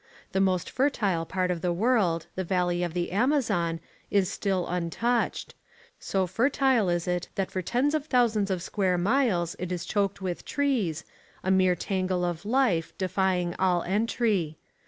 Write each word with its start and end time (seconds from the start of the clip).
The 0.31 0.41
most 0.41 0.67
fertile 0.67 1.27
part 1.27 1.51
of 1.51 1.61
the 1.61 1.71
world, 1.71 2.25
the 2.33 2.43
valley 2.43 2.81
of 2.81 2.95
the 2.95 3.11
Amazon, 3.11 3.79
is 4.09 4.31
still 4.31 4.65
untouched: 4.67 5.53
so 5.99 6.25
fertile 6.25 6.89
is 6.89 7.07
it 7.07 7.27
that 7.35 7.51
for 7.51 7.61
tens 7.61 7.93
of 7.93 8.07
thousands 8.07 8.49
of 8.49 8.63
square 8.63 8.97
miles 8.97 9.55
it 9.59 9.71
is 9.71 9.85
choked 9.85 10.19
with 10.19 10.43
trees, 10.43 11.05
a 11.43 11.51
mere 11.51 11.75
tangle 11.75 12.25
of 12.25 12.45
life, 12.45 12.97
defying 12.97 13.53
all 13.59 13.83
entry. 13.83 14.57